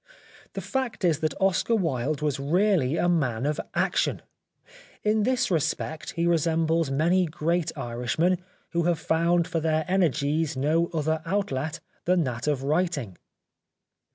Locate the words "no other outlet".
10.57-11.81